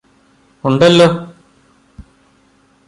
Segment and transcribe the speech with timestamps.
[0.63, 1.07] ഉണ്ടല്ലോ